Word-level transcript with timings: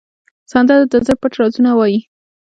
سندره 0.51 0.85
د 0.91 0.93
زړه 1.05 1.13
پټ 1.21 1.33
رازونه 1.39 1.71
وایي 1.77 1.99